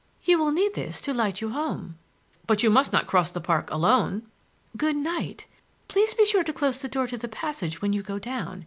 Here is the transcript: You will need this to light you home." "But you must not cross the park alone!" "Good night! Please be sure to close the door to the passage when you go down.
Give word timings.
You 0.23 0.39
will 0.39 0.51
need 0.51 0.73
this 0.73 0.99
to 1.01 1.13
light 1.13 1.41
you 1.41 1.51
home." 1.51 1.99
"But 2.47 2.63
you 2.63 2.71
must 2.71 2.91
not 2.91 3.05
cross 3.05 3.29
the 3.29 3.39
park 3.39 3.69
alone!" 3.69 4.23
"Good 4.75 4.95
night! 4.95 5.45
Please 5.87 6.15
be 6.15 6.25
sure 6.25 6.43
to 6.43 6.51
close 6.53 6.81
the 6.81 6.87
door 6.89 7.05
to 7.05 7.17
the 7.17 7.27
passage 7.27 7.83
when 7.83 7.93
you 7.93 8.01
go 8.01 8.17
down. 8.17 8.59